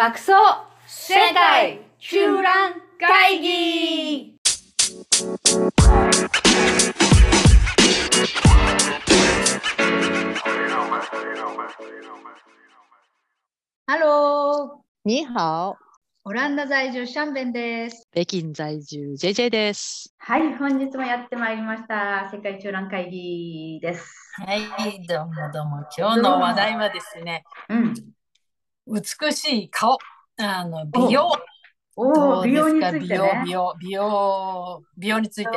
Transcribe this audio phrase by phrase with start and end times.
[0.00, 0.32] 爆走
[0.86, 4.34] 世界中覧会議
[13.86, 15.76] ハロー你好、
[16.24, 18.08] オランダ在住シャンベンです。
[18.10, 20.14] 北京在住 JJ です。
[20.16, 22.30] はい、本日もやってまいりました。
[22.32, 24.32] 世界中覧会議です。
[24.46, 25.86] はい、どうもどうも。
[25.94, 27.94] 今日の話題はですね、うん。
[28.90, 29.98] 美しい顔、
[30.38, 31.30] あの美容。
[31.96, 33.42] どう美容にですかついてね。
[33.44, 35.50] 美容、美容、美容、美容について。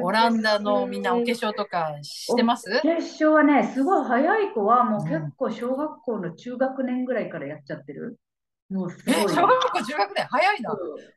[0.00, 2.70] オランダのみんなお化粧とかしてます？
[2.70, 8.18] お化粧はね、すごい早い子はもう結構小学校の中学年ぐらいからやっちゃってる。
[8.70, 9.34] もうすえ、ごい。
[9.34, 10.76] 小学校、中学年、早いな。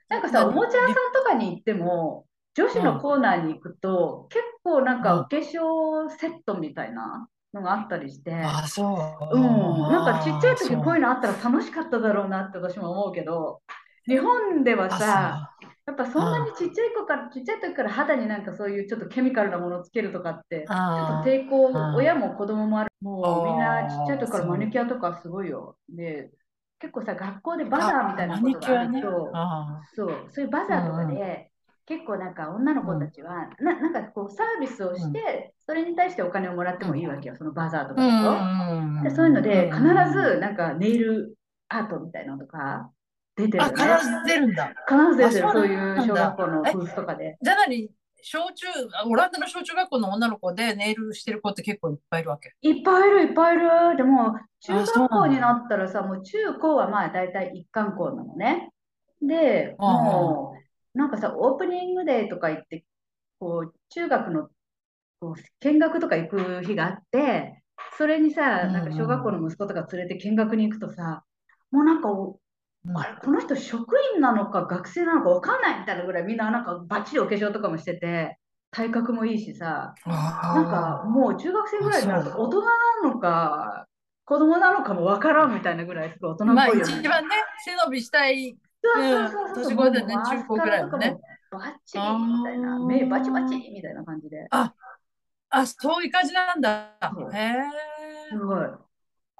[0.09, 9.37] なんかさ、おもちゃ屋さんとかに行っても、女子のコーナーに行くと、結構なんかうんお化粧セットみたいなのがあったりして、あ、そう。
[9.37, 13.61] うん、なんかちっちゃい時こういうのあったら楽しかっただろうなって私も思うけど、
[14.07, 15.55] 日本ではさ、あ
[15.87, 22.91] やっぱそんなにちっちゃい子から、ちっちゃい時から肌になんかそういうちょっとケミカルなものをつけるとかって、ちょあっと抵抗親も子供もある。
[23.01, 25.77] もうみんなちっちゃい時からマニキュアとかすごいよ。
[25.89, 26.31] で、
[26.79, 28.83] 結構さ、学校でバザーみたいなマことがあ。
[28.85, 31.51] ると、あそう、そういうバザーとかうんで、
[31.87, 39.03] 結構なんか女の子たちは、な、なんかこうサービスをして、それに対してお金をもらってもいいわけよ、そのバザーとか。
[39.03, 41.35] でそういうので、必うんずなんかネイル
[41.69, 42.89] アートみたいなのとか
[43.35, 43.69] 出てるね。
[43.69, 44.73] 必ず出るんだ。
[44.87, 47.37] 必ず出てる、あそういう小学校のえブースとかで。
[47.41, 47.89] じゃあ何？
[48.27, 48.65] 小中、
[48.99, 52.55] あオランダの小中学校の女の子でネイルしてる子って結構いっぱいいるわけ？
[52.61, 53.97] いっぱいいる、いっぱいいる。
[53.97, 58.71] でも、中学校になったらさ、もう中高はまあ大体一貫校なのね。
[59.21, 60.64] で、うんうんもう、
[60.95, 62.85] なんかさ、オープニングデーとか行って、
[63.39, 64.49] こう、中学の
[65.19, 67.63] こう見学とか行く日があって、
[67.97, 71.23] それにさ、なんか小学校の息子とか連れて見学に行くとさ、
[71.71, 72.09] もうなんか
[72.93, 78.37] あれ、この人職員なのか学生なのかわかんないみたいなぐらいみんななんかバッチリお化粧とかもしてて、
[78.71, 82.67] 体格もいいしさ、なんかもう中学生ぐらいになると大人な
[83.03, 83.87] のか
[84.25, 86.93] 子供なのかもわからんみたいなぐらいすごい大人っまあぽいよね。
[86.99, 88.57] 一番ね、背伸びしたい。
[89.55, 91.17] 年頃だよね中高ぐらいのね
[91.51, 94.47] バッチリみたいな、目バチバチみたいな感じで。
[94.49, 94.73] あ、
[95.65, 96.91] そういう感じなんだ。
[97.33, 97.63] へえ。
[98.31, 98.67] すごい。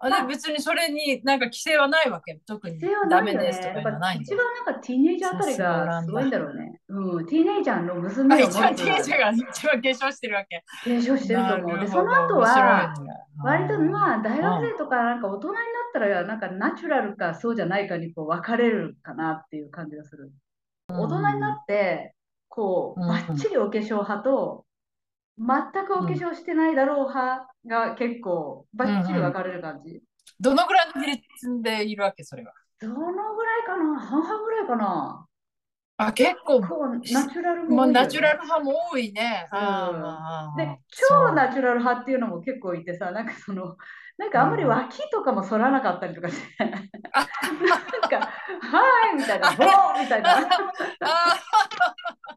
[0.06, 2.40] あで別にそれになんか規制はないわけ？
[2.46, 2.80] 特に
[3.10, 3.22] ダ。
[3.22, 4.36] メですとかやっぱいうのはないんだ一。
[4.36, 6.80] 番なんかティーネイジャーあたりがすごいんだろうね。
[6.90, 10.64] うん、ティーネイジャーの娘あを持一番つティーンジャーが一番化粧してるわけ。
[10.84, 11.80] 継承してると思う。
[11.80, 12.94] で、その後は、
[13.44, 20.32] 割とまあ大学うん生とかなんか大人になったらなんかナチュラルかそうじゃないかにこう分かれるかなっていう感じがする。
[20.90, 22.14] 大人になって
[22.48, 24.65] こううんバッチリお化粧派と
[25.38, 30.02] 全くお化粧してないだろう派が結構バッチリ分かれる感じ。
[30.40, 32.54] どのぐらいの比率でいるわけ、それは？
[32.82, 34.00] どのぐらいかな？
[34.00, 35.26] 半々ぐらいかな？
[35.98, 37.94] あ、結構、ナチュラルまあ、もね。
[37.94, 39.48] ナチュラル派も多いね。
[39.50, 40.58] うん。
[40.58, 43.78] で、超ナチュラル派っていうのも結構いてさ、なんかその、
[44.18, 50.44] なんかあんまり脇とかも反らなかったりとかして、なんか、はーいみたいな、ボーみたいな、あ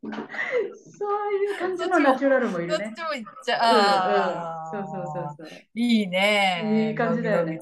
[0.02, 2.92] そういう感じのナチュラルもいるね。
[2.92, 4.80] っちもいっちうんゃう。
[4.80, 5.48] うん、そうそうそうう。
[5.48, 5.58] そう。
[5.74, 6.88] いいね。
[6.88, 7.58] いい感じだよね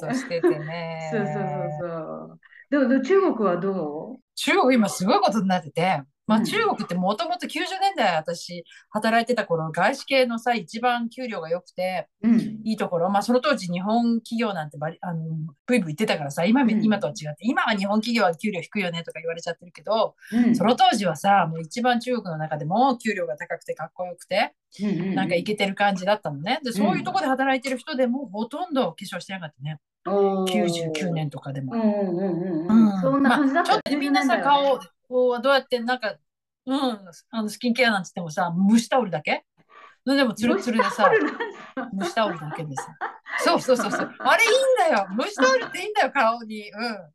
[0.61, 1.11] ね。
[1.13, 1.45] そうそうそう
[1.81, 1.87] そ
[2.35, 2.41] う。
[2.71, 4.17] でも中国はどう？
[4.35, 6.43] 中国今すごいことになってて、まうん。
[6.43, 7.51] あ中国ってもともと90
[7.81, 12.41] 年代私働いてた頃外資系のさ一番給料が良くてうん。
[12.65, 15.25] いいところ、まあその当時日本企業なんてバリあの
[15.67, 16.85] ブイブイ言ってたからさ今,、うん。
[16.85, 20.57] 今とは違って今は日本企業は給料低いよねとか言われちゃってるけど、うん。
[20.57, 25.15] その当時はさもう一番中国の中でも給料が高くてかっこよくてうんうん。
[25.15, 26.61] なんかイケてる感じだったのね。
[26.65, 29.79] でそういうとこで働いてる人でもほとんど化粧してなかったね。
[30.07, 30.93] おー。
[30.93, 31.75] 99年とかでも。
[31.75, 31.81] うん。
[31.81, 33.01] うんうんうんうん。
[33.01, 36.17] そんな感じだったよまあちょっとねみんなさ、90年代はね顔こうどうやってなんか、
[36.67, 36.79] うん、
[37.31, 39.45] あのスキンケアなんつってもさ、蒸しタオルだけ？
[40.05, 41.11] でもツルツルでさ、
[41.99, 42.97] 蒸しタオルだけでさ。
[43.39, 44.15] そうそうそうそう。
[44.21, 45.09] あれいいんだよ。
[45.19, 46.71] 蒸しタオルっていいんだよ、顔に。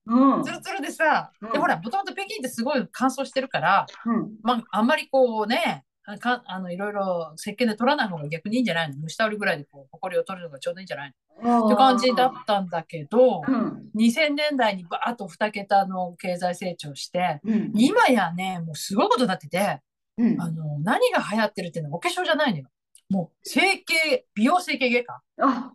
[0.05, 0.37] うん。
[0.37, 0.43] うん。
[0.43, 4.31] ツルツルでさ、うんでほら、もともと北京ってすごい乾燥してるから、うん。
[4.43, 9.01] まあ、あんまりこうね、あかあのいろいろ石鹸で取らない方が逆にいいんじゃないの？
[9.01, 11.13] 蒸しタオルぐらいでこう、ほこりを取るのがちょうどいいんじゃない
[11.43, 11.67] の？
[11.67, 13.89] って感じだったんだけど、うん。
[13.95, 17.71] 2000年代にバーッと2桁の経済成長して、うん。
[17.75, 19.81] 今やね、もうすごいことになってて、
[20.17, 20.41] うん。
[20.41, 22.65] あの、何が流行ってるっていうのはお化粧じゃないのよ。
[23.09, 25.21] もう整形、美容整形外科。
[25.41, 25.73] あ、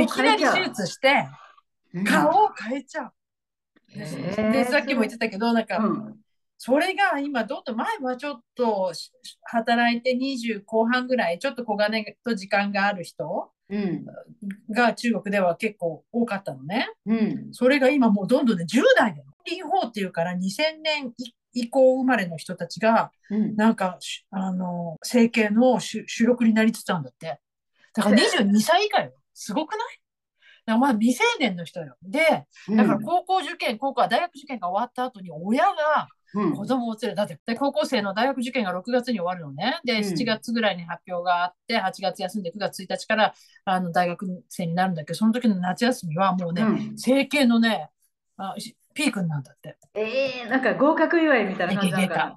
[0.00, 1.28] いきなり手術して、
[2.04, 3.12] 顔を変えちゃう。
[3.94, 6.16] で、さっきも言ってたけど、なんか、うん。
[6.64, 9.10] それが今、どんどん前はちょっとし
[9.42, 14.06] 働いて20後半ぐらい、ちょっと小金と時間がある人うん。
[14.70, 16.88] が中国では結構多かったのね。
[17.04, 17.48] うん。
[17.50, 19.24] それが今もうどんどんね、10代だよ。
[19.44, 21.12] 林法っていうから2000年
[21.52, 23.10] 以降生まれの人たちが、
[23.56, 23.98] なんか、
[24.30, 27.40] あの、整形の主力になりつつあるんだって。
[27.92, 29.12] だから22歳以下よ。
[29.34, 29.78] すごくな
[30.76, 30.78] い？
[30.78, 31.96] まあ未成年の人よ。
[32.02, 32.20] で、
[32.68, 39.80] だから高校受験、高校は大学受験が終わった後に親が子供を連れ、だってで高校生の大学受験が6月に終わるのね。
[39.84, 43.34] で、7月ぐらいに発表があって、8月休んで9月1日から
[43.64, 46.64] あの大学生になるんだけど、その時の夏休みはもうね、
[46.96, 47.90] 整形のね、
[48.36, 48.54] あ
[48.94, 49.76] ピークなんだって。
[49.94, 52.36] えー、なんか合格祝いみたいな感じなのかな。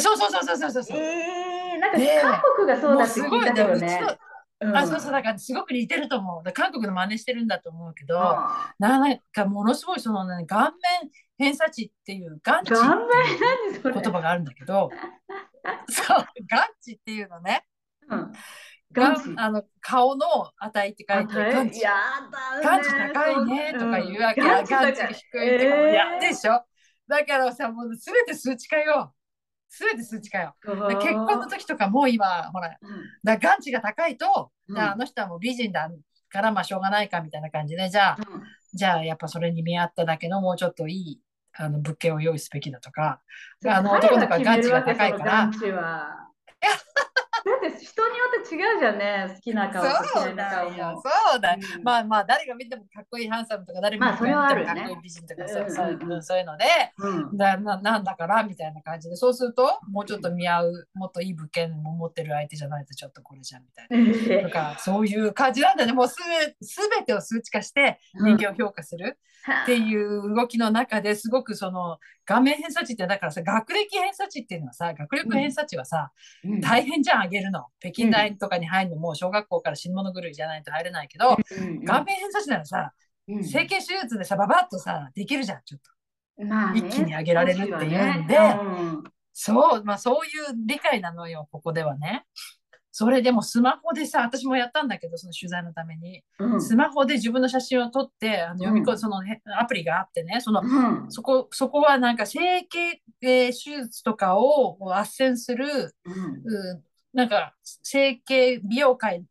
[0.00, 0.98] そうそうそうそうそうそう。
[0.98, 3.64] えー、なんか韓国がそうだって聞いたけ
[4.64, 4.78] どね。
[4.78, 6.52] あそうそうだからすごく似てると思う。
[6.52, 8.18] 韓国の真似してるんだと思うけど、
[8.78, 10.72] なんかものすごいその、ね、顔面
[11.38, 14.90] 偏差値っていう眼値っていう言葉があるんだけど
[15.88, 17.64] そう眼値っていうのね、
[18.08, 18.32] うん、
[18.92, 20.26] があの顔の
[20.58, 26.64] 値って書いて眼値眼値高いねとか言うわけ眼値低いとかもやでしょ？
[27.08, 29.14] だからさもう全て数値化よ
[29.74, 30.54] すべて数値化よ。
[31.00, 32.76] 結婚の時とかも今、ほら、
[33.24, 35.90] だ眼値が高いと、うん、あの人はもう美人だ
[36.28, 38.42] からまあしょうがないかみたいな感じで、じゃあ、うん、
[38.74, 41.20] じゃあやっぱそれに見合っただけのもうちょっといい
[41.54, 43.22] あの物件を用意すべきだとか、
[43.66, 45.50] あの男とか眼値が高いから。
[47.62, 49.88] だって人によって違うじゃんね好きな顔と
[50.20, 51.02] 嫌いな顔も。
[51.02, 54.92] そうだ、うん、まあまあ誰が見てもかっこいいハンサムとか誰が見てもかっこい。
[54.92, 55.70] い美人とか、そう
[56.22, 56.64] そういうので、
[56.98, 59.16] うん、だななんだからみたいな感じで。
[59.16, 64.42] そうするともうちょっと見合うもっといい物件も持ってる相手じゃないとちょっとこれじゃんみたいな。
[64.48, 65.92] とかそういう感じなんだね。
[65.92, 66.16] もうす
[66.60, 69.18] すべてを数値化して人間を評価する
[69.64, 76.12] っていう動きの中ですごくその顔面偏差値ってだからさ学歴偏差値っていうのはさ学力偏差値はさ、
[76.44, 77.66] うん、大変じゃんあげるの。
[77.78, 82.92] 北京大とかに入るのも小学校から死ぬ物狂いじゃないと入れないけど、うん顔面偏差値ならさ、
[83.28, 85.80] うん、整形手術でさばばっとさできるじゃんちょっ
[86.38, 89.84] と、まあね、一気に上げられるっていうんで、ねうん、そう。
[89.84, 92.24] まあそういう理解なのよここではね。
[92.94, 99.22] それでもスマホでさ、私もやったんだけど、その取材のために、うん、スマホで自分の写真を撮って、あの読み込む、その
[99.58, 106.82] アプリがあってね、その、うん、そこ、そこはなんか整形、えー、手術とかを斡旋する、うん、
[107.12, 109.24] なんか整形美容界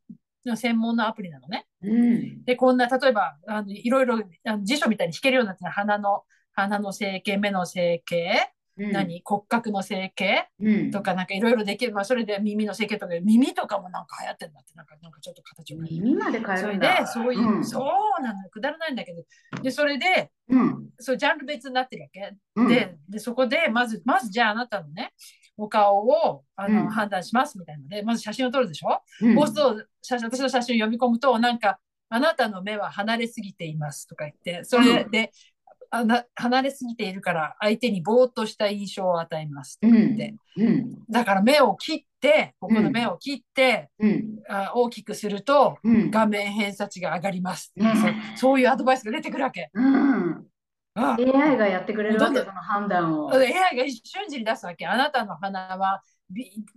[0.46, 1.68] の専門のアプリなのね。
[2.46, 6.24] で、こんな、例えば、あのいろいろあの辞書みたいに弾けるようになって鼻の、
[6.54, 9.22] 鼻の整形、目の整形、何？
[9.24, 10.48] 骨格の整形、
[10.92, 14.72] とかなんかいろいろできる、まあ、それで耳の整形とか耳とかもなんか流行ってんだって。
[14.74, 17.06] なんかなんかちょっと形を耳まで変えるんだ。
[17.06, 19.24] それでそういう、うん、そうなのくだらないんだけど。
[19.62, 25.14] でそれで、うん、そうジャンル別になってるわけ、うん、ででそこでまずまずじゃああなたのね
[25.58, 35.32] お顔をあの、判断しますみたいなのでまず写真を撮るでしょ、うん、そうすると写真私の写真を読み込むとなんかあなたの目は離れすぎていますとか言ってそれで、
[35.94, 40.68] あな離れすぎているから相手にぼーっとした印象を与えますって言って、うん。
[40.68, 47.74] うん、だから目を切ってここの目を切って、うん、あ大きくすると、画面偏差値が上がります、
[48.36, 49.70] そそういうアドバイスが出てくるわけ。
[50.96, 53.32] AI がやってくれるわけその判断を。
[53.34, 54.86] AI が瞬時に出すわけ。
[54.88, 56.04] あなたの鼻は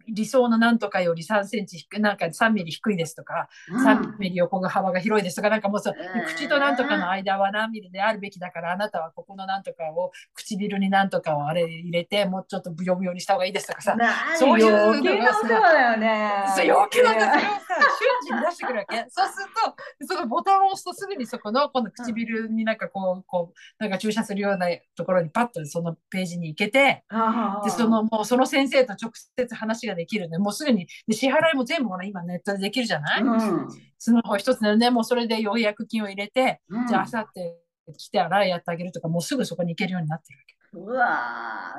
[0.08, 5.94] 理想のなんとかより3センチ低い、なんか3ミリ低いですとか、うん、3ミリ横が幅が広いですとか、なんかもうそう、
[6.26, 13.96] 口となんとかの間は何ミリであるべきだから、あなたはここのなんとかを、唇になんとかをあれ入れて、もうちょっとブヨブヨにした方がいいですとかさ、
[14.38, 16.44] そういうのがさ、だよね。
[16.56, 17.48] そう、余計なそれをさ、瞬
[18.22, 19.06] 時に出してくるわけ。
[19.10, 19.46] そうする
[20.06, 27.04] と、そのボタンを押すとすぐにそこの、この唇になんかこう、こう、なんか注射するようなところにパッとそのページに行けて、
[27.64, 30.38] で、その、もうその先生と直接接話ができるね。
[30.38, 40.54] もうすぐに、で支払いも全部ほら今ネットでできるじゃない、うん、スマホ一つでね、もうそれで予約金を入れて、うん、じゃああさって来て洗いやってあげるとか、もうすぐそこに行けるようになってるわけ。
[40.76, 41.76] うわ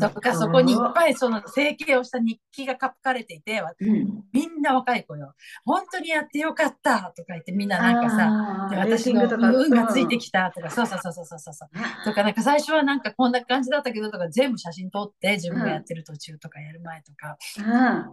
[0.00, 5.34] とかそこにいっぱいその整形をした日記が書かれていて、うん、みんな若い子よ。
[5.64, 12.04] 本当にやってよかったとか言ってみんななんかさ私の運がついてきたとか、そうそうそうそうそうそう。
[12.04, 18.12] とかなんか最初はなんかこんな感じだったけどとか全部写真撮って自分がやってる途中とかやる前とか、うん、うん、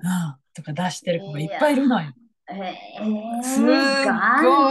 [0.56, 2.12] とか出してる子がいっぱいいるのよ。
[2.48, 3.68] えー、すご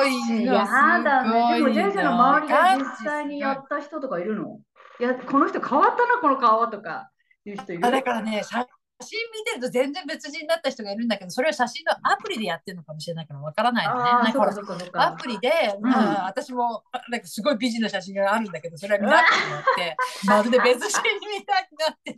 [0.06, 0.64] いや
[1.02, 1.56] だね。
[1.56, 2.54] でも、ジェイジの周りで
[2.84, 4.60] 実際にやった人とかいるの？
[5.00, 7.10] いや、この人変わったな、この顔とか
[7.44, 7.86] いう人いる？
[7.86, 8.64] あだからね、写
[9.00, 14.02] 真見てると全然別人だった人がいるんだけど、それは写真のアプリでやってるのかもしれないからわからないのね。
[14.04, 15.50] なんかアプリで、
[15.80, 22.16] うん、私もなんかすごい美人な写真があるんだけど、それは見なくなって、まるで別人みたいになってる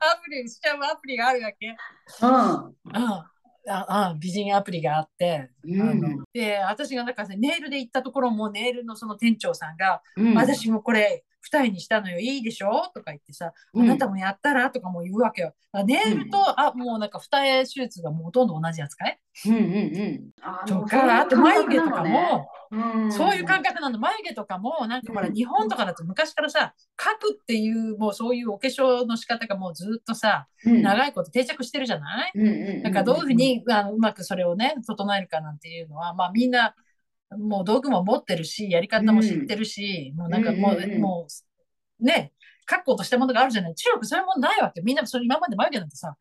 [0.00, 1.76] アプリしちゃうアプリがあるわけ。
[2.22, 2.64] うん。
[2.64, 3.24] うん
[3.66, 12.18] ああ美人アプリがあって、うん、あので私がなんかネイルで行ったところもネイルのその店長さんが、うん、私もこれ二重にしたのよ。
[12.18, 12.90] いいでしょ？
[12.94, 14.70] とか言ってさ、あなたもやったら？
[14.70, 15.52] とかも言うわけよ。
[15.84, 22.48] ネイルと、うん、あもうなんか二重手術がもうほとんど同じ扱い、うんうんうん、とかあと眉毛とかも、
[23.10, 32.32] そういう感覚なの眉毛とかもなんかほら、日本とかだと昔からさ描くっていうもうそういうお化粧の仕方がもうずっとさ、長いこと定着してるじゃない、
[32.82, 36.74] だからどういうふうにあのうまくそれをね整えるかなんていうのはまあみんな
[37.38, 41.26] もう道具も持ってるし、やり方も知ってるし、うん、もうなんかもう、うんうん、も
[42.00, 42.32] う、ね、
[42.66, 43.74] 確固としたものがあるじゃない。
[43.74, 44.80] 中国そういうものないわけ。
[44.80, 46.16] みんなそれ今まで眉毛なんてさ、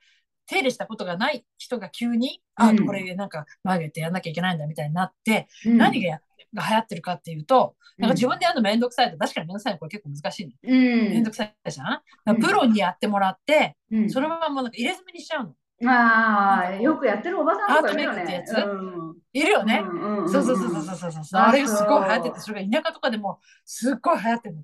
[0.46, 6.20] 手入れしたことがない人が急に、うん、あ、これなんか眉毛ってやんなきゃいけないんだみたいになって、うん、何が
[6.54, 10.52] が流行ってるかっていうと、なんか自分でやるのめんどくさいと、確かにめんどくさいのこれ結構難しいの。
[10.64, 12.02] うん、めんどくさいじゃ
[12.32, 12.36] ん。
[12.40, 13.76] プロにやってもらって、
[14.10, 15.56] そのままもうなんか入れ墨にしちゃうの。
[15.88, 18.22] ああ、よくやってるおばさんとかいるよね。
[18.22, 19.84] アートメイクってやつ、うん、いるよね。
[20.28, 24.64] そうそうそうそうそうそうあれすごい流行ってて、それが田舎とかでもすっごい流行ってるの。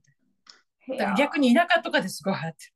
[0.98, 2.74] だから逆に田舎とかですごい流行ってる。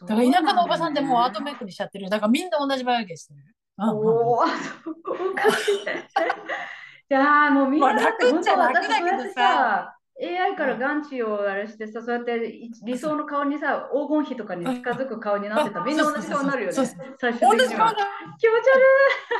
[0.00, 2.08] だから田舎のおばさんでもうアートメイクにしちゃってる。
[2.10, 3.40] だからみんな同じ眉毛してる。
[3.78, 4.52] おお、そ
[4.92, 5.74] うかしい。
[7.10, 9.96] いやもうみんな楽っちゃ楽だけどさ。
[10.20, 12.38] AI から眼値をあれしてさ、そうやって
[12.84, 16.74] 理想の顔にさ、黄金比とかに近づく顔になってたみんな同じ顔になるよね。
[16.74, 17.94] 最終的には。
[18.38, 18.84] 気持ち悪い。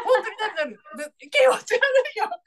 [0.04, 0.80] 本当になるなる。
[1.18, 2.24] 気持ち悪いよ。
[2.24, 2.38] 本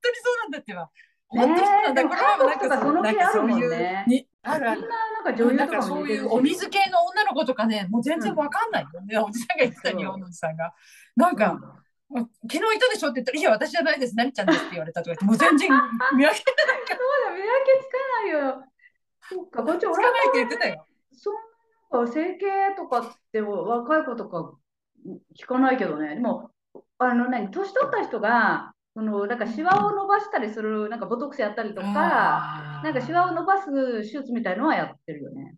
[0.00, 0.90] 当にそうなんだってば。
[1.28, 2.02] 本当にそうなんだ。
[2.04, 4.26] これはなんかその気あるもんね。
[4.42, 4.80] あるある。
[4.80, 9.18] みんななんか女優とかそういうお水系の女の子とかね、もう全然わかんないよね。
[9.18, 10.72] おじさんが言ってた日本のおじさんが。
[11.16, 11.58] なんか、
[12.12, 13.10] 昨日いたでしょ？
[13.10, 15.70] って言ったら、いや、私じゃないです、何ちゃんですって言われたとか言って、もう全然
[16.16, 18.64] 見分けてないかそうだ、見分けつかないよ。
[19.28, 20.86] そっか、こっちおらないって言ってたよ。
[21.12, 21.32] そ
[22.02, 22.46] う整形
[22.76, 24.52] とかって若い子とか
[25.40, 26.16] 聞かないけどね。
[26.16, 26.50] でも、
[26.98, 35.56] あの何、年取った人が、そのなんかシワを伸ばしたりする、なんかボトックスやったりとか、なんかシワを伸ばす手術みたいのはやってるよね。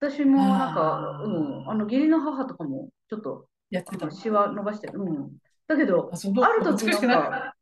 [0.00, 5.00] 私もなんか、うん、あの義理の母とかもちょっとやってたシワ伸ばしてる。
[5.00, 5.30] うん。
[5.66, 7.54] だけど、ある時なんか、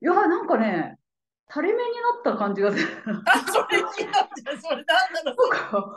[0.00, 0.98] いや、なんかね、
[1.52, 1.90] 垂れ目に
[2.24, 2.86] なった感じがする。
[3.26, 5.94] あ、それ聞いたじゃん、それなんだろう。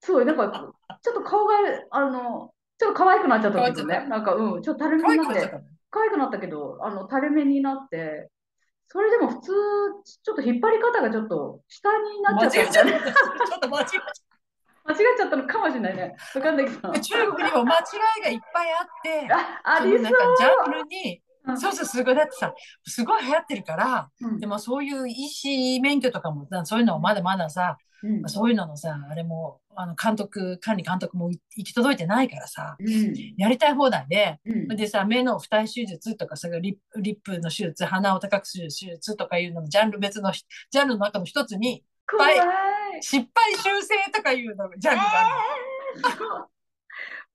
[0.00, 0.72] そう、なんか、
[1.02, 1.54] ちょっと顔が、
[1.90, 4.06] あの、ちょっと可愛くなっちゃったんですよね。
[4.08, 5.50] なんか、うん、ちょっと垂れ目になって、
[5.90, 8.30] 可愛くなったけど、あの、垂れ目になって、
[8.86, 9.52] それでも普通、
[10.22, 12.92] ちょっと引っ張り方がちょっと下になっちゃった、ね。
[12.92, 14.00] ちょっと間違えちゃ。
[14.86, 16.14] 間違っちゃったのかもしれないね。
[16.34, 16.92] わかんないけど。
[16.92, 17.82] 中国にも間違
[18.20, 20.02] いがいっぱいあって、あありそう。
[20.02, 21.22] なんかジャンルに、
[21.56, 22.54] そうそう、すごい、だってさ、
[22.86, 34.40] すごい流行ってるから、うん、でもそういう医師免許とかも、そういうのをまだまださ、うん、そういうののさ、あれも、あの監督、管理監督も行き届いてないからさ、うん、やりたい放題で、
[34.76, 41.84] でさ、目の二重手術とかさリリップの手術、鼻を高くする手術とかいうののジャンル別の、ジャンルの中の一つに、
[43.00, 46.54] 失敗修正とかいうのジャンルがある。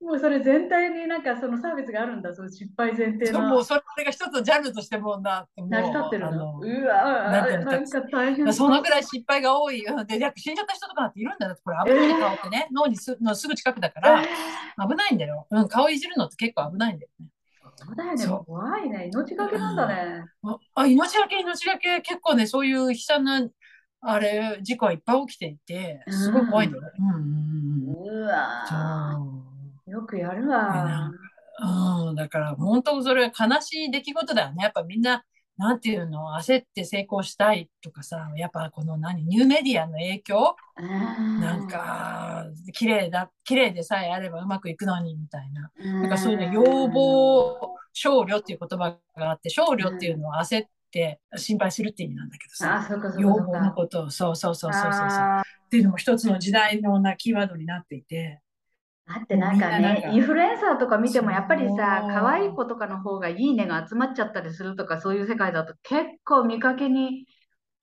[0.01, 3.41] もうそれ全体になんかそのサービスがあるんだ、その失敗前提の。
[3.41, 6.57] もうそれが一つジャンルとしてもな成り立ってるの。
[6.57, 9.81] うわなんか大変そのぐらい失敗が多い。
[9.81, 11.57] で、死んじゃった人とかっているんだよ。
[11.61, 15.67] これ危ない顔ってね、えー、脳にすのすぐ近くだから、危ないんだよ、うん。
[15.67, 17.27] 顔いじるのって結構危ないんだよね。
[17.75, 19.09] そうだよね、怖いね。
[19.11, 20.23] 命がけなんだね。
[20.43, 23.41] うん、あ命がけ、命がけ、結構ね、そういう悲惨な
[24.01, 26.89] あれ、事故はいっぱい起きていて、すごい怖いんだよね。
[28.07, 29.19] うわ
[29.87, 31.11] よくやるわ。
[31.61, 34.63] うん、だから本当それは悲しい出来事だよね。
[34.63, 35.25] やっぱみんな、
[35.57, 40.55] なんていうの、焦って成功したいとかさ、やっぱこの何、ニューメディアの影響？
[41.41, 45.69] なんか、綺麗だ、綺麗でさえあればうまくいくのにみたいな。
[45.99, 52.87] なんかそういうの、要望、少量っていう言葉があって、少量っていうのは焦って、って心配するって意味なんだけどさ、
[53.19, 58.41] 要望のことを、そうそうそうそうそうっていうのも一つの時代のなキーワードになっていて。
[59.07, 67.25] だってなんかね、インフルエンサーとか見てもやっぱりさ、可愛い子とかの方がいいねが集まっちゃったりするとか、そういう世界だと結構見かけに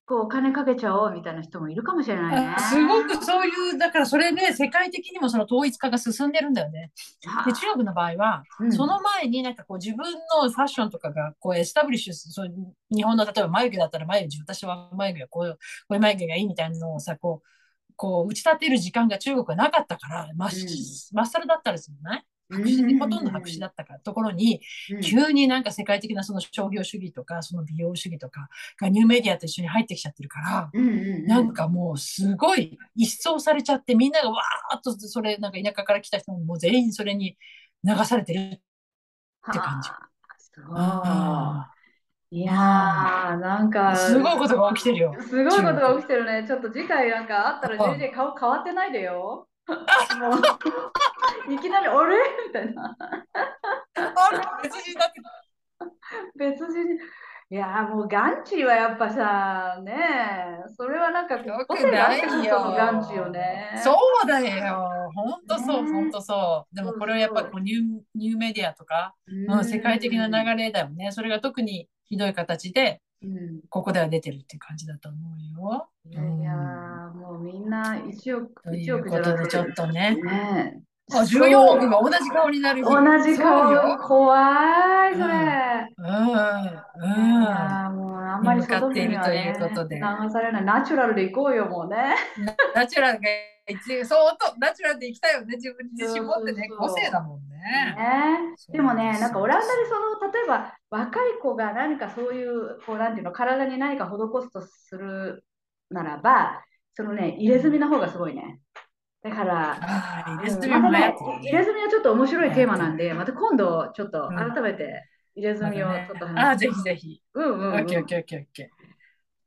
[0.07, 2.55] こうお金かけちゃおうみたいな人もいるかもしれないね。
[2.59, 6.93] すごくそういう、だからそれね、世界的にもその統一化が進んでるんだよね。
[7.45, 10.05] で、中国の場合は、うん、その前になんかこう自分
[10.43, 12.55] のファッションとかがこうエスタブリッシュそう
[12.95, 15.59] 日本の例えば眉毛だったら眉毛、私は眉毛がこういう、こ
[15.91, 17.49] ういう眉毛がいいみたいなのをさ、こう、
[17.97, 22.25] こう打ち立てる時間が中国はなかったから、まっ、うん、さらだったりするのね。
[22.51, 24.61] 白紙ほとんど白紙だったからところに、
[25.01, 28.49] 急になんか世界的なその商業主義とか、その美容主義とか
[28.81, 30.73] がニューメディアと一緒に入ってきちゃってるから、
[31.25, 37.37] なんかもうすごい一掃されちゃって、みんながわーっとそれ、なんか田舎から来た人ももう全員それに
[37.85, 38.61] 流されてるっ
[39.51, 39.91] て感じ。
[40.55, 42.35] そう。
[42.35, 45.17] いやー、なんか、すごいことが起きてるよ。
[45.29, 46.45] すごいことが起きてるね。
[46.47, 49.49] ちょっと次回なんかあったら全然顔変わってないでよ。
[49.67, 50.37] も
[51.49, 52.17] ういきなり、あれ？
[52.47, 52.97] みたいな。
[52.99, 55.29] あ別人だけど。
[56.39, 56.99] 別人。
[57.49, 59.95] いやーもうガンチはやっぱさ、ね
[60.69, 62.65] え、それはなんかよ個性があってこそよ。
[62.65, 63.81] のガンチよね。
[63.85, 65.13] そうだよ。
[65.15, 66.75] ほんとそう、ねほんとそう。
[66.75, 67.83] でもこれはやっぱこうニュー
[68.17, 71.13] ニューメディアとか、うん、世界的な流れだよね。
[71.13, 72.99] それが特にひどい形で、うん
[73.69, 75.89] ここでは出てるっていう感じだと思うよ。
[76.05, 80.17] いやいやー、もうみんな1億、とい1う億じゃなくてことでちょっとね。
[80.23, 82.91] ねあ、14億が同じ顔になる日。
[82.91, 83.97] 同じ顔、よ。
[83.99, 85.95] 怖い、それ。
[85.99, 86.07] うん。
[86.07, 86.11] い
[86.97, 87.97] うん。
[87.97, 90.65] もうあんまりに向かっているということで流されない。
[90.65, 92.17] ナチュラルで行こうよ、もうね。
[92.75, 93.29] ナチュラルが
[93.69, 95.55] 一相当ナチュラルでいきたいよね。
[95.57, 96.69] 自分に自信持ってね。
[96.77, 97.56] 個性だもんね。
[97.67, 105.45] ねでもね、なんかオランダでそその、例えば若い子が何かそういう、こうなんていうの、体に何か施すとする
[105.91, 108.61] ならば、そのね、入れ墨の方がすごいね。
[109.23, 115.05] だから、ああ、入れうん墨ね入れ墨はちょっと面白いテーマなんで、また今度ちょっとうん改めて
[115.35, 117.23] 入れ墨をちねょっとああ、話ぜひぜひ。
[117.35, 117.75] うんうんうん。
[117.75, 118.76] オッケーオッケーオッケー。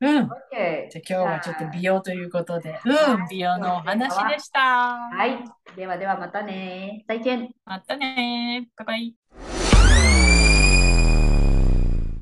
[0.01, 0.23] うん。
[0.23, 4.59] オッケーじゃあ今日はちょっと美容ということで、はいうん、美容のお話でした。
[4.59, 5.43] はい。
[5.75, 7.03] ではではまたね。
[7.07, 7.49] 再见。
[7.65, 9.15] またねバイバイ。